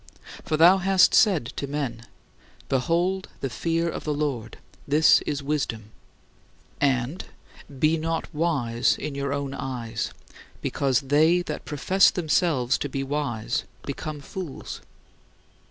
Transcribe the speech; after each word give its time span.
For 0.43 0.57
thou 0.57 0.77
hast 0.79 1.13
said 1.13 1.45
to 1.57 1.67
men, 1.67 2.07
"Behold 2.69 3.27
the 3.41 3.51
fear 3.51 3.87
of 3.87 4.03
the 4.03 4.15
Lord, 4.15 4.57
this 4.87 5.21
is 5.27 5.43
wisdom," 5.43 5.91
and, 6.81 7.25
"Be 7.77 7.97
not 7.99 8.27
wise 8.33 8.97
in 8.97 9.13
your 9.13 9.31
own 9.31 9.53
eyes," 9.53 10.09
because 10.59 11.01
"they 11.01 11.43
that 11.43 11.65
profess 11.65 12.09
themselves 12.09 12.79
to 12.79 12.89
be 12.89 13.03
wise 13.03 13.63
become 13.85 14.21
fools." 14.21 14.81